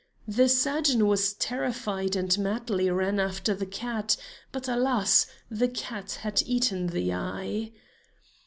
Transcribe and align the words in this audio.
The 0.27 0.49
surgeon 0.49 1.05
was 1.05 1.33
terrified 1.35 2.15
and 2.15 2.35
madly 2.39 2.89
ran 2.89 3.19
after 3.19 3.53
the 3.53 3.67
cat; 3.67 4.17
but 4.51 4.67
alas! 4.67 5.27
the 5.47 5.67
cat 5.67 6.13
had 6.23 6.41
eaten 6.47 6.87
the 6.87 7.13
eye. 7.13 7.71